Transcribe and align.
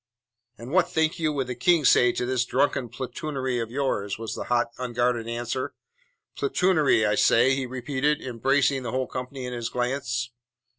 "And 0.57 0.71
what 0.71 0.89
think 0.89 1.19
you 1.19 1.31
would 1.33 1.45
the 1.45 1.53
King 1.53 1.85
say 1.85 2.11
to 2.11 2.25
this 2.25 2.43
drunken 2.43 2.89
poltroonery 2.89 3.59
of 3.59 3.69
yours?" 3.69 4.17
was 4.17 4.33
the 4.33 4.45
hot 4.45 4.71
unguarded 4.79 5.27
answer. 5.27 5.75
"Poltroonery, 6.35 7.05
I 7.05 7.13
say," 7.13 7.53
he 7.53 7.67
repeated, 7.67 8.19
embracing 8.19 8.81
the 8.81 8.89
whole 8.89 9.05
company 9.05 9.45
in 9.45 9.53
his 9.53 9.69
glance. 9.69 10.31